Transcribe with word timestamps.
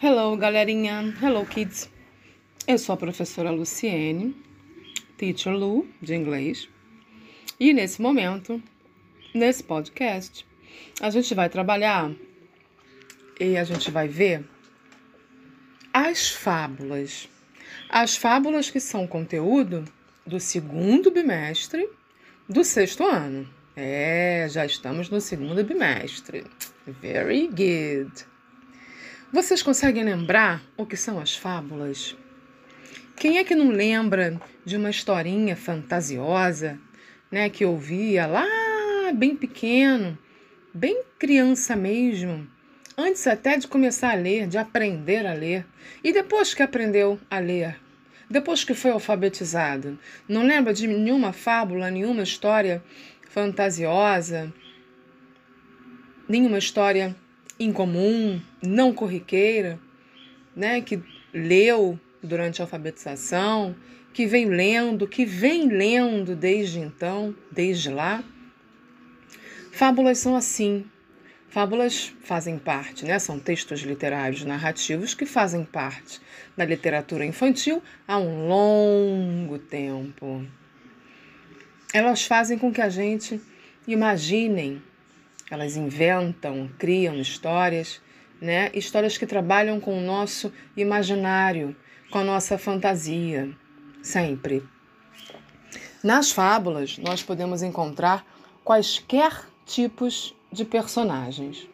Hello, 0.00 0.36
galerinha. 0.36 1.12
Hello, 1.20 1.44
kids. 1.44 1.90
Eu 2.68 2.78
sou 2.78 2.92
a 2.92 2.96
professora 2.96 3.50
Luciene, 3.50 4.32
Teacher 5.16 5.52
Lu, 5.52 5.88
de 6.00 6.14
inglês. 6.14 6.68
E 7.58 7.72
nesse 7.72 8.00
momento, 8.00 8.62
nesse 9.34 9.64
podcast, 9.64 10.46
a 11.00 11.10
gente 11.10 11.34
vai 11.34 11.48
trabalhar 11.48 12.12
e 13.40 13.56
a 13.56 13.64
gente 13.64 13.90
vai 13.90 14.06
ver 14.06 14.44
as 15.92 16.30
fábulas. 16.30 17.28
As 17.88 18.16
fábulas 18.16 18.70
que 18.70 18.78
são 18.78 19.04
conteúdo 19.04 19.84
do 20.24 20.38
segundo 20.38 21.10
bimestre 21.10 21.90
do 22.48 22.62
sexto 22.62 23.02
ano. 23.02 23.52
É, 23.74 24.46
já 24.48 24.64
estamos 24.64 25.10
no 25.10 25.20
segundo 25.20 25.64
bimestre. 25.64 26.44
Very 26.86 27.48
good. 27.48 28.37
Vocês 29.30 29.62
conseguem 29.62 30.04
lembrar 30.04 30.62
o 30.74 30.86
que 30.86 30.96
são 30.96 31.20
as 31.20 31.36
fábulas? 31.36 32.16
Quem 33.14 33.36
é 33.36 33.44
que 33.44 33.54
não 33.54 33.68
lembra 33.68 34.40
de 34.64 34.74
uma 34.74 34.88
historinha 34.88 35.54
fantasiosa, 35.54 36.80
né, 37.30 37.50
que 37.50 37.62
ouvia 37.62 38.26
lá 38.26 38.46
bem 39.14 39.36
pequeno, 39.36 40.16
bem 40.72 41.02
criança 41.18 41.76
mesmo, 41.76 42.48
antes 42.96 43.26
até 43.26 43.58
de 43.58 43.68
começar 43.68 44.12
a 44.12 44.18
ler, 44.18 44.46
de 44.46 44.56
aprender 44.56 45.26
a 45.26 45.34
ler, 45.34 45.66
e 46.02 46.10
depois 46.10 46.54
que 46.54 46.62
aprendeu 46.62 47.20
a 47.30 47.38
ler, 47.38 47.78
depois 48.30 48.64
que 48.64 48.72
foi 48.72 48.92
alfabetizado, 48.92 49.98
não 50.26 50.42
lembra 50.42 50.72
de 50.72 50.86
nenhuma 50.86 51.34
fábula, 51.34 51.90
nenhuma 51.90 52.22
história 52.22 52.82
fantasiosa, 53.28 54.50
nenhuma 56.26 56.56
história 56.56 57.14
incomum, 57.58 58.40
não 58.62 58.92
corriqueira, 58.92 59.78
né, 60.54 60.80
que 60.80 61.02
leu 61.32 61.98
durante 62.22 62.60
a 62.60 62.64
alfabetização, 62.64 63.74
que 64.12 64.26
vem 64.26 64.46
lendo, 64.46 65.06
que 65.06 65.24
vem 65.24 65.68
lendo 65.68 66.34
desde 66.34 66.80
então, 66.80 67.34
desde 67.50 67.90
lá. 67.90 68.24
Fábulas 69.72 70.18
são 70.18 70.34
assim. 70.34 70.84
Fábulas 71.48 72.12
fazem 72.22 72.58
parte, 72.58 73.06
né? 73.06 73.18
São 73.18 73.38
textos 73.38 73.80
literários 73.80 74.44
narrativos 74.44 75.14
que 75.14 75.24
fazem 75.24 75.64
parte 75.64 76.20
da 76.56 76.64
literatura 76.64 77.24
infantil 77.24 77.82
há 78.06 78.18
um 78.18 78.48
longo 78.48 79.58
tempo. 79.58 80.44
Elas 81.94 82.24
fazem 82.24 82.58
com 82.58 82.72
que 82.72 82.82
a 82.82 82.88
gente 82.88 83.40
imaginem 83.86 84.82
elas 85.50 85.76
inventam, 85.76 86.70
criam 86.78 87.16
histórias, 87.16 88.00
né? 88.40 88.70
Histórias 88.74 89.16
que 89.16 89.26
trabalham 89.26 89.80
com 89.80 89.98
o 89.98 90.04
nosso 90.04 90.52
imaginário, 90.76 91.74
com 92.10 92.18
a 92.18 92.24
nossa 92.24 92.56
fantasia, 92.58 93.50
sempre. 94.02 94.62
Nas 96.02 96.30
fábulas, 96.30 96.98
nós 96.98 97.22
podemos 97.22 97.62
encontrar 97.62 98.24
quaisquer 98.62 99.46
tipos 99.66 100.34
de 100.52 100.64
personagens. 100.64 101.68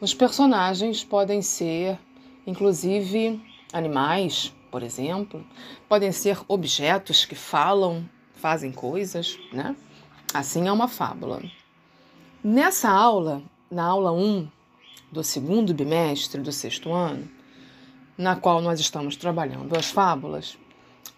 Os 0.00 0.14
personagens 0.14 1.02
podem 1.02 1.42
ser, 1.42 1.98
inclusive, 2.46 3.40
animais, 3.72 4.54
por 4.70 4.82
exemplo, 4.82 5.44
podem 5.88 6.12
ser 6.12 6.38
objetos 6.46 7.24
que 7.24 7.34
falam, 7.34 8.08
fazem 8.34 8.70
coisas, 8.70 9.38
né? 9.52 9.74
Assim 10.32 10.68
é 10.68 10.72
uma 10.72 10.86
fábula. 10.86 11.42
Nessa 12.48 12.88
aula, 12.88 13.42
na 13.68 13.82
aula 13.82 14.12
1 14.12 14.48
do 15.10 15.24
segundo 15.24 15.74
bimestre 15.74 16.40
do 16.40 16.52
sexto 16.52 16.92
ano, 16.92 17.28
na 18.16 18.36
qual 18.36 18.62
nós 18.62 18.78
estamos 18.78 19.16
trabalhando 19.16 19.76
as 19.76 19.90
fábulas, 19.90 20.56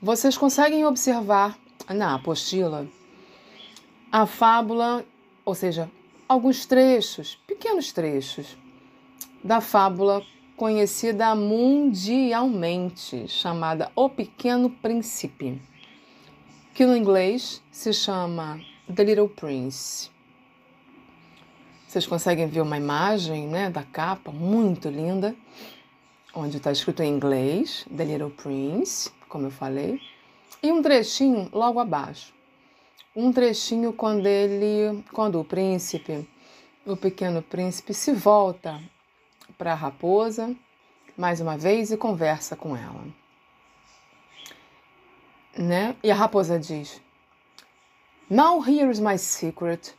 vocês 0.00 0.38
conseguem 0.38 0.86
observar 0.86 1.58
na 1.88 2.14
apostila 2.14 2.86
a 4.12 4.24
fábula, 4.24 5.04
ou 5.44 5.52
seja, 5.52 5.90
alguns 6.28 6.64
trechos, 6.64 7.36
pequenos 7.44 7.90
trechos, 7.90 8.56
da 9.42 9.60
fábula 9.60 10.22
conhecida 10.56 11.34
mundialmente, 11.34 13.26
chamada 13.26 13.90
O 13.96 14.08
Pequeno 14.08 14.70
Príncipe, 14.70 15.60
que 16.72 16.86
no 16.86 16.96
inglês 16.96 17.60
se 17.72 17.92
chama 17.92 18.60
The 18.94 19.02
Little 19.02 19.28
Prince. 19.28 20.14
Vocês 21.86 22.06
conseguem 22.06 22.48
ver 22.48 22.60
uma 22.60 22.76
imagem 22.76 23.46
né, 23.46 23.70
da 23.70 23.84
capa 23.84 24.32
muito 24.32 24.88
linda, 24.88 25.36
onde 26.34 26.56
está 26.56 26.72
escrito 26.72 27.02
em 27.02 27.14
inglês 27.14 27.86
The 27.94 28.04
Little 28.04 28.30
Prince, 28.30 29.10
como 29.28 29.46
eu 29.46 29.50
falei, 29.50 30.00
e 30.62 30.72
um 30.72 30.82
trechinho 30.82 31.48
logo 31.52 31.78
abaixo. 31.78 32.34
Um 33.14 33.32
trechinho 33.32 33.92
quando 33.92 34.26
ele, 34.26 35.02
quando 35.12 35.40
o 35.40 35.44
príncipe, 35.44 36.28
o 36.84 36.96
pequeno 36.96 37.40
príncipe, 37.40 37.94
se 37.94 38.12
volta 38.12 38.82
para 39.56 39.72
a 39.72 39.76
raposa 39.76 40.54
mais 41.16 41.40
uma 41.40 41.56
vez 41.56 41.90
e 41.90 41.96
conversa 41.96 42.56
com 42.56 42.76
ela. 42.76 43.06
Né? 45.56 45.96
E 46.02 46.10
a 46.10 46.14
raposa 46.14 46.58
diz: 46.58 47.00
Now 48.28 48.60
here's 48.60 49.00
my 49.00 49.16
secret. 49.16 49.94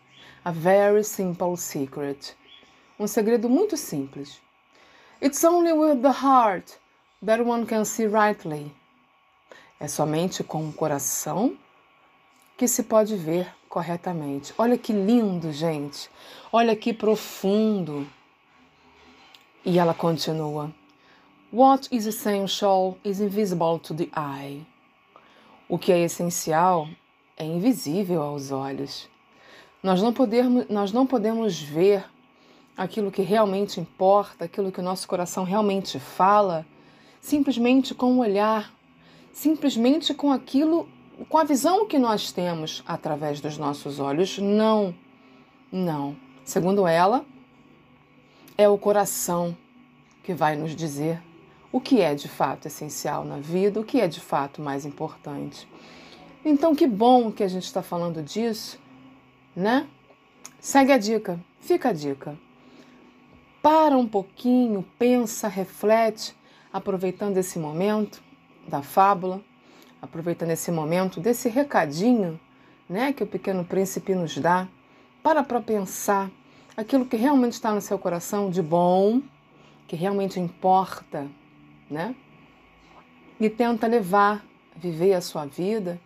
A 0.48 0.52
very 0.54 1.04
simple 1.04 1.58
secret. 1.58 2.34
Um 2.98 3.06
segredo 3.06 3.50
muito 3.50 3.76
simples. 3.76 4.40
It's 5.22 5.44
only 5.44 5.74
with 5.74 6.02
the 6.02 6.24
heart 6.24 6.80
that 7.22 7.44
one 7.44 7.66
can 7.66 7.84
see 7.84 8.08
rightly. 8.08 8.72
É 9.78 9.90
somente 9.90 10.46
com 10.46 10.70
o 10.70 10.72
coração 10.72 11.58
que 12.56 12.66
se 12.66 12.84
pode 12.84 13.18
ver 13.18 13.54
corretamente. 13.68 14.54
Olha 14.58 14.78
que 14.78 14.94
lindo, 14.94 15.52
gente. 15.52 16.10
Olha 16.50 16.78
que 16.78 16.94
profundo. 16.94 18.08
E 19.66 19.78
ela 19.78 19.94
continua: 19.94 20.74
What 21.52 21.90
is 21.92 22.06
essential 22.06 22.98
is 23.04 23.20
invisible 23.20 23.80
to 23.80 23.94
the 23.94 24.10
eye. 24.16 24.66
O 25.68 25.78
que 25.78 25.92
é 25.92 26.00
essencial 26.00 26.88
é 27.36 27.44
invisível 27.44 28.22
aos 28.22 28.50
olhos. 28.50 29.10
Nós 29.84 30.02
não, 30.02 30.12
podemos, 30.12 30.68
nós 30.70 30.92
não 30.92 31.06
podemos 31.06 31.62
ver 31.62 32.04
aquilo 32.76 33.12
que 33.12 33.22
realmente 33.22 33.80
importa, 33.80 34.46
aquilo 34.46 34.72
que 34.72 34.80
o 34.80 34.84
nosso 34.84 35.08
coração 35.08 35.44
realmente 35.44 36.00
fala, 36.00 36.66
simplesmente 37.22 37.94
com 37.94 38.14
o 38.14 38.20
olhar, 38.20 38.74
simplesmente 39.32 40.14
com 40.14 40.32
aquilo, 40.32 40.90
com 41.30 41.38
a 41.38 41.44
visão 41.44 41.88
que 41.88 42.00
nós 42.00 42.32
temos 42.32 42.84
através 42.88 43.40
dos 43.40 43.58
nossos 43.58 44.00
olhos. 44.00 44.40
Não, 44.40 44.94
não. 45.72 46.16
Segundo 46.44 46.88
ela, 46.88 47.24
é 48.58 48.68
o 48.68 48.78
coração 48.78 49.56
que 50.24 50.34
vai 50.34 50.56
nos 50.56 50.76
dizer 50.76 51.22
o 51.72 51.80
que 51.80 52.02
é 52.02 52.16
de 52.16 52.28
fato 52.28 52.66
essencial 52.68 53.24
na 53.24 53.38
vida, 53.38 53.80
o 53.80 53.84
que 53.84 54.02
é 54.02 54.08
de 54.08 54.20
fato 54.20 54.62
mais 54.62 54.86
importante. 54.86 55.68
Então, 56.44 56.74
que 56.74 56.88
bom 56.88 57.32
que 57.32 57.44
a 57.44 57.48
gente 57.48 57.66
está 57.66 57.84
falando 57.84 58.24
disso 58.24 58.80
né? 59.58 59.88
Segue 60.60 60.92
a 60.92 61.00
dica, 61.00 61.40
fica 61.60 61.90
a 61.90 61.94
dica. 61.94 62.38
Para 63.60 63.98
um 63.98 64.08
pouquinho, 64.08 64.86
pensa, 65.00 65.48
reflete, 65.48 66.36
aproveitando 66.72 67.38
esse 67.38 67.58
momento 67.58 68.22
da 68.68 68.84
fábula, 68.84 69.42
aproveitando 70.00 70.52
esse 70.52 70.72
momento 70.72 71.20
desse 71.20 71.50
recadinho, 71.50 72.40
né, 72.88 73.12
que 73.12 73.24
o 73.24 73.28
pequeno 73.28 73.66
príncipe 73.66 74.14
nos 74.14 74.38
dá. 74.38 74.68
Para 75.24 75.44
para 75.44 75.60
pensar 75.60 76.30
aquilo 76.78 77.06
que 77.06 77.18
realmente 77.18 77.54
está 77.54 77.74
no 77.74 77.82
seu 77.82 77.98
coração 77.98 78.52
de 78.52 78.62
bom, 78.62 79.24
que 79.88 79.96
realmente 79.96 80.40
importa, 80.40 81.28
né? 81.90 82.16
E 83.40 83.50
tenta 83.50 83.88
levar, 83.88 84.46
viver 84.76 85.14
a 85.14 85.22
sua 85.22 85.46
vida 85.46 86.00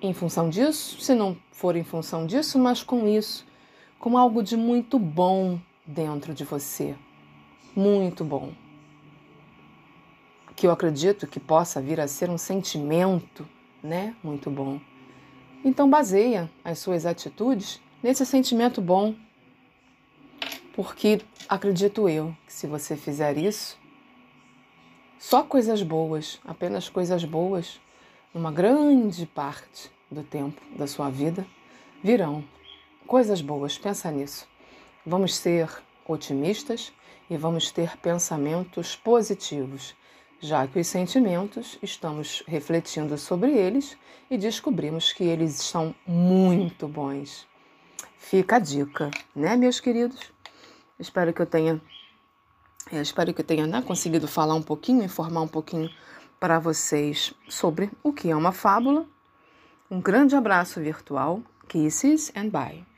em 0.00 0.12
função 0.14 0.48
disso, 0.48 1.00
se 1.00 1.14
não 1.14 1.36
for 1.52 1.76
em 1.76 1.84
função 1.84 2.26
disso, 2.26 2.58
mas 2.58 2.82
com 2.82 3.06
isso, 3.06 3.46
com 3.98 4.16
algo 4.16 4.42
de 4.42 4.56
muito 4.56 4.98
bom 4.98 5.60
dentro 5.86 6.32
de 6.32 6.44
você. 6.44 6.94
Muito 7.76 8.24
bom. 8.24 8.52
Que 10.56 10.66
eu 10.66 10.70
acredito 10.70 11.26
que 11.26 11.38
possa 11.38 11.80
vir 11.80 12.00
a 12.00 12.08
ser 12.08 12.30
um 12.30 12.38
sentimento, 12.38 13.46
né? 13.82 14.14
Muito 14.22 14.50
bom. 14.50 14.80
Então 15.64 15.88
baseia 15.88 16.50
as 16.64 16.78
suas 16.78 17.04
atitudes 17.04 17.80
nesse 18.02 18.24
sentimento 18.24 18.80
bom. 18.80 19.14
Porque 20.74 21.20
acredito 21.48 22.08
eu 22.08 22.34
que 22.46 22.52
se 22.52 22.66
você 22.66 22.96
fizer 22.96 23.36
isso, 23.36 23.78
só 25.18 25.42
coisas 25.42 25.82
boas, 25.82 26.40
apenas 26.44 26.88
coisas 26.88 27.24
boas, 27.24 27.78
numa 28.32 28.52
grande 28.52 29.26
parte 29.26 29.90
do 30.10 30.22
tempo 30.22 30.60
da 30.76 30.86
sua 30.86 31.10
vida, 31.10 31.46
virão 32.02 32.44
coisas 33.06 33.40
boas. 33.40 33.76
Pensa 33.76 34.10
nisso. 34.10 34.46
Vamos 35.04 35.36
ser 35.36 35.68
otimistas 36.06 36.92
e 37.28 37.36
vamos 37.36 37.70
ter 37.70 37.96
pensamentos 37.98 38.96
positivos, 38.96 39.94
já 40.40 40.66
que 40.66 40.78
os 40.78 40.86
sentimentos 40.86 41.78
estamos 41.82 42.42
refletindo 42.46 43.16
sobre 43.18 43.52
eles 43.52 43.96
e 44.30 44.38
descobrimos 44.38 45.12
que 45.12 45.24
eles 45.24 45.54
são 45.54 45.94
muito 46.06 46.88
bons. 46.88 47.46
Fica 48.16 48.56
a 48.56 48.58
dica, 48.58 49.10
né, 49.34 49.56
meus 49.56 49.80
queridos? 49.80 50.32
Espero 50.98 51.32
que 51.32 51.40
eu 51.40 51.46
tenha, 51.46 51.80
eu 52.92 53.00
espero 53.00 53.32
que 53.32 53.40
eu 53.40 53.44
tenha 53.44 53.66
né, 53.66 53.80
conseguido 53.82 54.28
falar 54.28 54.54
um 54.54 54.62
pouquinho, 54.62 55.02
informar 55.02 55.40
um 55.40 55.48
pouquinho 55.48 55.90
para 56.40 56.58
vocês 56.58 57.34
sobre 57.48 57.90
o 58.02 58.12
que 58.12 58.30
é 58.30 58.34
uma 58.34 58.50
fábula. 58.50 59.06
Um 59.90 60.00
grande 60.00 60.34
abraço 60.34 60.80
virtual. 60.80 61.42
Kisses 61.68 62.32
and 62.34 62.48
bye. 62.48 62.89